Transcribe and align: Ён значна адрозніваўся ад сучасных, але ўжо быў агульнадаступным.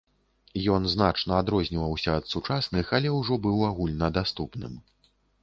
Ён 0.77 0.87
значна 0.93 1.33
адрозніваўся 1.41 2.15
ад 2.21 2.25
сучасных, 2.33 2.85
але 3.01 3.13
ўжо 3.19 3.39
быў 3.45 3.63
агульнадаступным. 3.69 4.73